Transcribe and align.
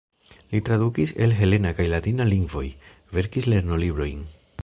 Li 0.53 0.61
tradukis 0.69 1.13
el 1.25 1.35
helena 1.41 1.73
kaj 1.81 1.85
latina 1.91 2.27
lingvoj, 2.31 2.65
verkis 3.19 3.51
lernolibrojn. 3.55 4.27